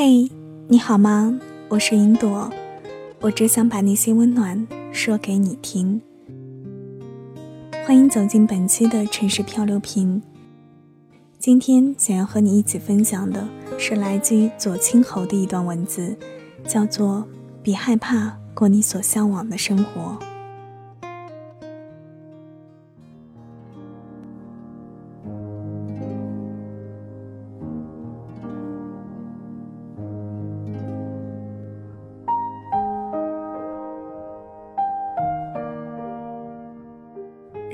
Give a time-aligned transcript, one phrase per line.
[0.00, 0.30] 嘿，
[0.68, 1.40] 你好吗？
[1.68, 2.48] 我是云朵，
[3.20, 6.00] 我只想把那些温暖说给你听。
[7.84, 10.22] 欢迎走进本期的城市漂流瓶。
[11.40, 16.16] 今天想要和你一起分享的是来自于左青侯的一段文字，
[16.64, 17.26] 叫做
[17.60, 20.16] “别害怕过你所向往的生活”。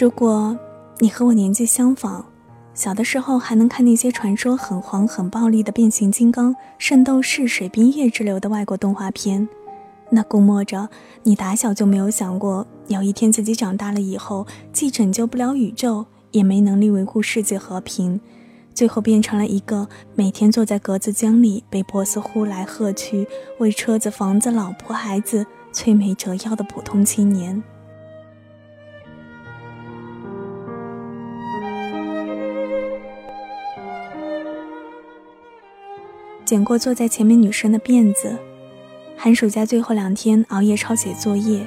[0.00, 0.56] 如果
[1.00, 2.24] 你和我年纪相仿，
[2.72, 9.48] 小的时候还能看那些传说很黄很暴力的变形金刚、圣斗士、水冰月之流的外国动画片，
[10.08, 10.88] 那估摸着
[11.24, 18.20] 你打小就没有想过，有一天自己长大了以后，既拯救不了宇宙，也没能力维护世界和平，
[18.72, 23.26] 最后变成了一个每天坐在格子间里被波斯呼来喝去，
[23.58, 27.60] 为车子、房子、老婆、孩子摧眉折腰的普通青年。
[36.48, 38.34] 剪过坐在前面女生的辫子，
[39.18, 41.66] 寒暑假最后两天熬夜抄写作业，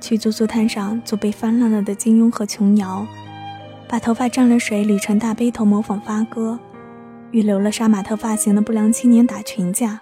[0.00, 3.06] 去租书摊上做被翻烂了的金庸和琼瑶，
[3.86, 6.58] 把头发沾了水捋成大背头模仿发哥，
[7.30, 10.00] 与留了杀马特发型的不良青年打群架，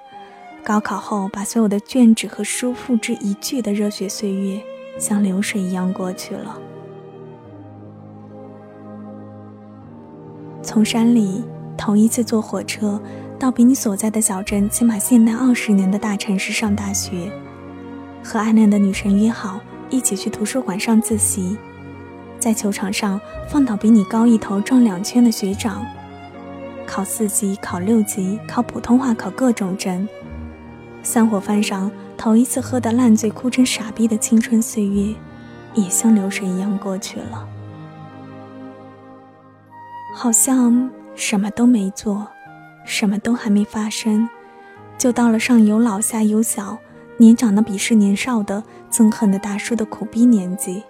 [0.64, 4.58] 高考后把所有的卷纸和书付之一炬的热血岁月，
[4.98, 6.58] 像流水一样过去了。
[10.62, 11.44] 从山里
[11.76, 12.98] 头一次坐火车。
[13.38, 17.30] 到比你所在的小镇起码现代二十年的大城市上大学，
[18.24, 19.60] 和暗恋的女神约好
[19.90, 21.56] 一起去图书馆上自习，
[22.40, 25.86] 在球场上放倒比你高一头撞两圈的学长，
[26.84, 30.08] 考四级考六级考普通话考各种证，
[31.04, 35.14] 散伙饭上头一次喝得烂醉哭成傻逼的青春岁月，
[35.74, 37.48] 也像流水一样过去了，
[40.12, 42.26] 好像什么都没做。
[42.88, 44.26] 什么都还没发生，
[44.96, 46.78] 就到了上有老下有小、
[47.18, 50.82] 年长的鄙视年少的、憎恨的大叔的苦逼年纪。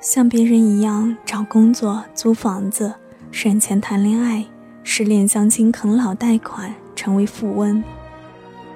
[0.00, 2.94] 像别人一样找工作、租房子、
[3.32, 4.46] 省钱谈恋爱、
[4.84, 7.82] 失恋相亲、啃老贷款，成为富翁。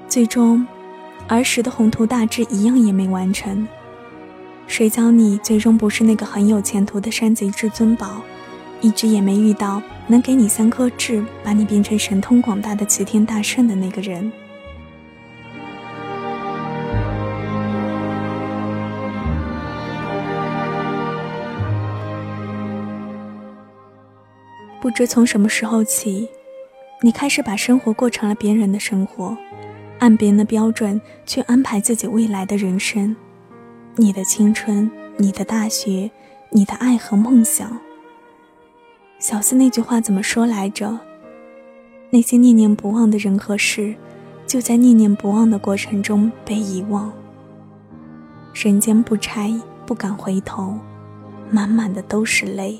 [0.08, 0.66] 最终，
[1.28, 3.68] 儿时的宏图大志一样也没完成。
[4.66, 8.20] 谁教你最终不是那个很有前途的山贼至尊宝？
[8.80, 9.82] 一直也没遇到。
[10.10, 14.32] 能给你三颗痣，把你变成神通广大的齐天大圣的那个人。
[24.80, 26.26] 不知从什么时候起，
[27.02, 29.36] 你开始把生活过成了别人的生活，
[29.98, 33.14] 按别人的标准去安排自己未来的人生，
[33.96, 36.10] 你的青春，你的大学，
[36.50, 37.78] 你的爱和梦想。
[39.18, 40.96] 小四那句话怎么说来着？
[42.10, 43.96] 那些念念不忘的人和事，
[44.46, 47.12] 就在念念不忘的过程中被遗忘。
[48.54, 49.52] 人间不拆，
[49.84, 50.78] 不敢回头，
[51.50, 52.78] 满满的都是泪。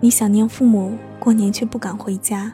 [0.00, 2.52] 你想念父母，过年却不敢回家，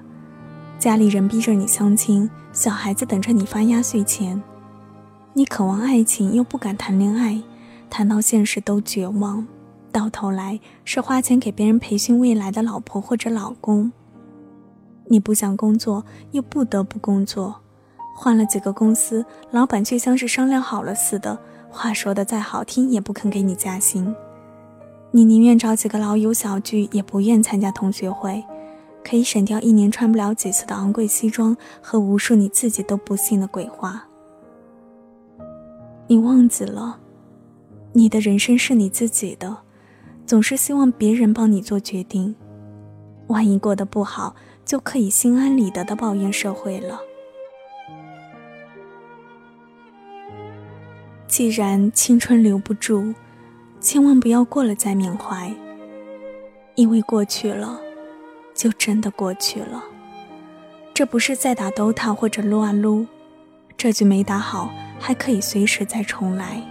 [0.81, 4.43] 家里人逼着你相亲，小孩子等着你发压岁钱。
[5.33, 7.41] 你渴望爱情，又不敢谈恋爱，
[7.89, 9.47] 谈到现实都绝望。
[9.95, 13.93] 到头来是花钱给别人培训未来的老婆或者老公。
[15.07, 17.55] 你不想工作，又不得不工作，
[18.17, 21.39] 换了几个公司，老板却像是商量好了似的，
[21.71, 24.13] 话说的再好听也不肯给你加薪。
[25.13, 28.43] 你宁愿找几个老友小聚，也不愿参加同学会，
[29.05, 34.05] 可以省掉一年穿不了几次的昂贵西装和无数你自己都不信的鬼话。
[36.09, 36.99] 你忘记了，
[37.93, 39.59] 你的人生是你自己的。
[40.27, 42.35] 总是希望别人帮你做决定，
[43.27, 44.35] 万一过得不好，
[44.65, 46.99] 就可以心安理得的抱怨社会了。
[51.27, 53.15] 既然青春留不住，
[53.81, 55.53] 千万不要过了再缅怀，
[56.75, 57.81] 因为过去了，
[58.55, 59.85] 就真的过去了。
[60.95, 63.07] 这不是在打 DOTA 或者撸啊撸，
[63.77, 66.63] 这局没打好，还可以随时再重来。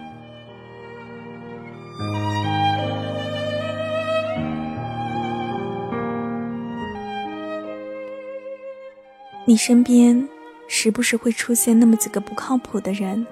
[9.46, 10.30] 你身边
[10.68, 13.28] 时不时会出现那么几个不靠谱的人，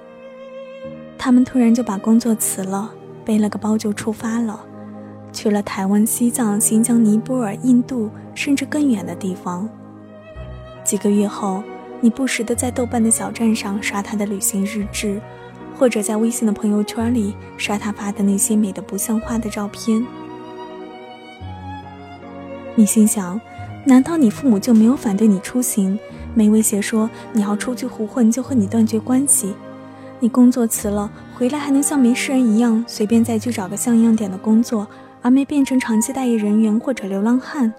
[1.17, 2.93] 他们突然就把工作辞了，
[3.23, 4.59] 背了个包就出发了，
[5.31, 9.69] 去了台湾、西藏、新疆、尼泊尔、印度，甚至更远的地方。
[10.83, 11.63] 几个月后，
[12.01, 15.21] 你不时的在豆瓣的小站上刷他的旅行日志，
[15.79, 20.05] 或者在微信的朋友圈里刷他发的那些美的不像话的照片。
[22.75, 23.39] 你心想：
[23.83, 25.97] 难道你父母就没有反对你出行，
[26.33, 29.53] 没威胁说你要出去胡混就和你断绝关系？
[30.19, 34.87] 你工作辞了回来，还能像没事人一样随便再去找个像样点的工作，
[35.23, 37.73] 而没变成长期待业人员或者流浪汉。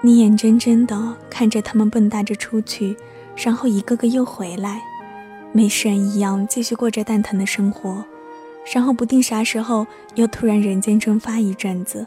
[0.00, 2.96] 你眼睁睁地看着他们蹦跶着出去，
[3.34, 4.80] 然后一个个又回来，
[5.50, 8.04] 没事人一样继续过着蛋疼的生活，
[8.72, 9.84] 然后不定啥时候
[10.14, 12.06] 又突然人间蒸发一阵子。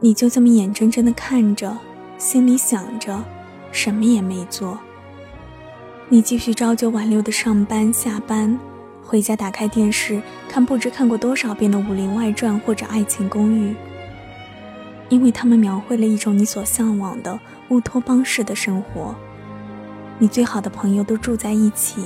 [0.00, 1.76] 你就这么眼睁睁地看着，
[2.16, 3.22] 心里想着。
[3.70, 4.78] 什么也没做。
[6.08, 8.58] 你继续朝九晚六的上班下班，
[9.04, 13.72] 回家打开电视看不知看过多少遍的《武林外传》或者《爱情公寓》，
[15.10, 19.14] 因为他们描绘了一种你所向往的乌托邦式的生活。
[20.18, 22.02] 你最好的朋友都住在一起，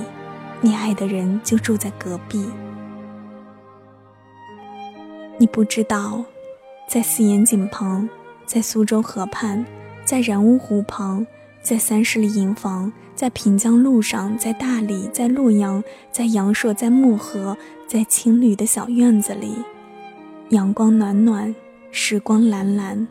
[0.61, 2.45] 你爱的人就住在隔壁。
[5.39, 6.25] 你不知道，
[6.87, 8.09] 在四眼井旁，
[8.45, 9.65] 在苏州河畔，
[10.05, 11.27] 在染污湖旁。
[11.63, 15.81] 在三十里营房，在平江路上，在大理，在洛阳，
[16.11, 17.57] 在阳朔，在漠河，
[17.87, 19.55] 在青旅的小院子里，
[20.49, 21.55] 阳光暖暖，
[21.93, 23.07] 时光蓝蓝，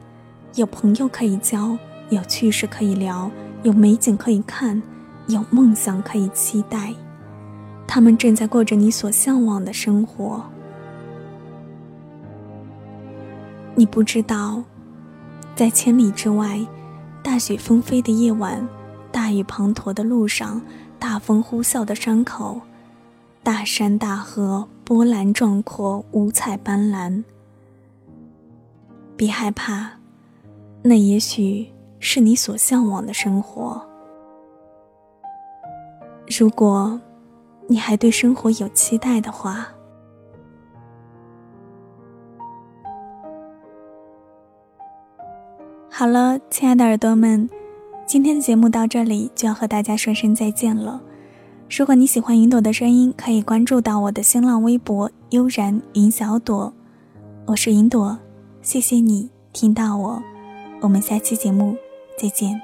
[0.55, 1.77] 有朋友可以交，
[2.09, 3.31] 有趣事可以聊，
[3.63, 4.83] 有美景可以看，
[5.27, 6.93] 有梦想可以期待。
[7.87, 10.43] 他们正在过着你所向往的生活。
[13.81, 14.63] 你不知道，
[15.55, 16.59] 在千里之外。
[17.23, 18.67] 大雪纷飞的夜晚，
[19.11, 20.61] 大雨滂沱的路上，
[20.99, 22.61] 大风呼啸的山口，
[23.41, 27.23] 大山大河波澜壮阔，五彩斑斓。
[29.17, 29.93] 别害怕，
[30.83, 31.67] 那也许
[31.99, 33.81] 是你所向往的生活。
[36.27, 37.01] 如果
[37.67, 39.69] 你还对生活有期待的话。
[46.01, 47.47] 好了，亲爱的耳朵们，
[48.07, 50.99] 今天的节目到这里就要和大家说声再见了。
[51.69, 56.73] 如果你喜欢云朵的声音，可以关注到我的新浪微博“悠然云小朵”，
[57.45, 58.17] 我是云朵，
[58.63, 60.23] 谢谢你听到我，
[60.79, 61.75] 我们下期节目
[62.17, 62.59] 再见。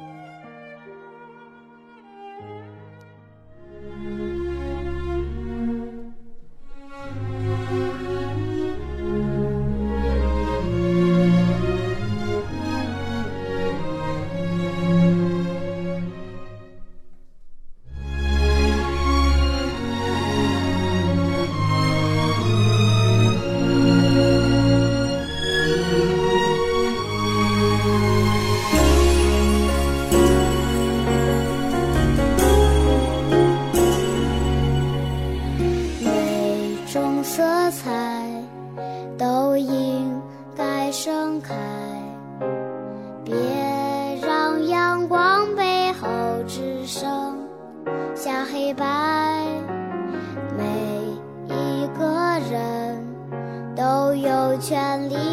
[54.47, 55.26] 有权利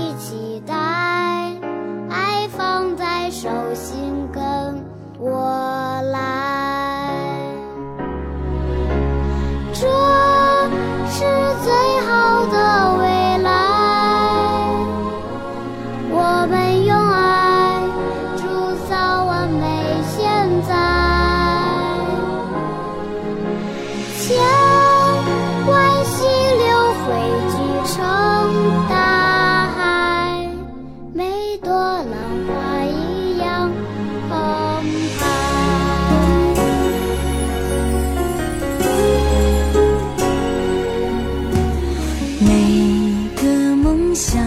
[42.47, 44.39] 每个梦想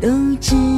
[0.00, 0.08] 都
[0.40, 0.71] 值得。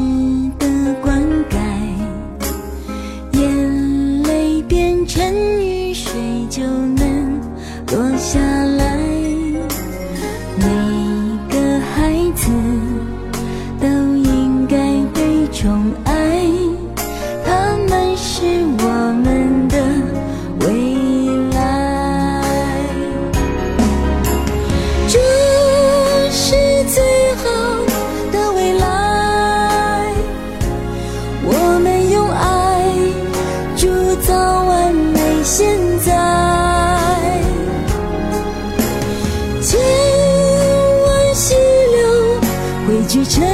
[43.14, 43.44] 去成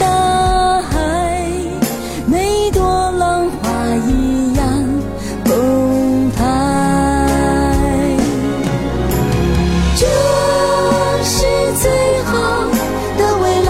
[0.00, 1.38] 大海
[2.26, 2.82] 每朵
[3.12, 3.70] 浪花
[4.08, 4.66] 一样
[5.44, 6.42] 澎湃。
[9.94, 10.04] 这
[11.22, 11.46] 是
[11.80, 11.88] 最
[12.24, 12.66] 好
[13.16, 13.68] 的未来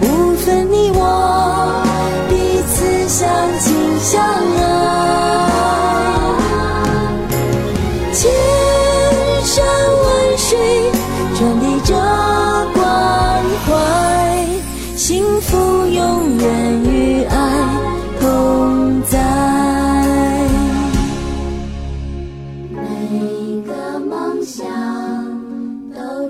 [0.00, 1.84] 不分你我
[2.30, 3.28] 彼此相
[3.60, 4.75] 亲相爱。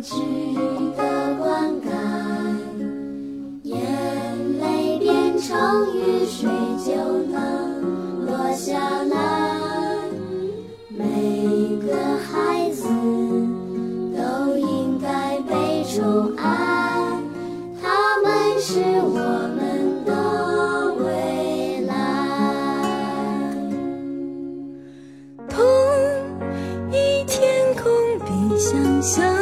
[0.08, 0.14] 值
[0.96, 1.88] 得灌溉
[3.64, 3.75] 眼
[4.60, 6.48] 泪变成雨水
[6.84, 6.94] 就
[7.25, 9.98] 能落下来
[10.90, 12.86] 每个孩子
[14.16, 17.20] 都应该被宠爱。
[17.82, 19.18] 他们是我
[19.56, 21.92] 们的未来。
[25.48, 25.58] 同
[26.92, 29.36] 一天空比想象